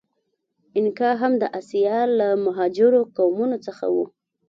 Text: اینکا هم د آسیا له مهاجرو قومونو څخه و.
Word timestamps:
اینکا 0.77 1.09
هم 1.21 1.33
د 1.41 1.43
آسیا 1.59 1.97
له 2.19 2.27
مهاجرو 2.45 3.01
قومونو 3.17 3.57
څخه 3.65 3.85
و. 3.95 3.97